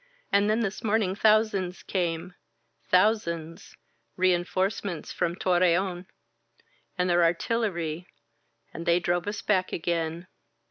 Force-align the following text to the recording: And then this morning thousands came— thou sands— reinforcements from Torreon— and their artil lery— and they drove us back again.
And 0.31 0.49
then 0.49 0.61
this 0.61 0.83
morning 0.83 1.13
thousands 1.13 1.83
came— 1.83 2.33
thou 2.89 3.13
sands— 3.13 3.75
reinforcements 4.17 5.11
from 5.11 5.35
Torreon— 5.35 6.07
and 6.97 7.07
their 7.07 7.19
artil 7.19 7.61
lery— 7.61 8.07
and 8.73 8.87
they 8.87 8.99
drove 8.99 9.27
us 9.27 9.43
back 9.43 9.71
again. 9.71 10.25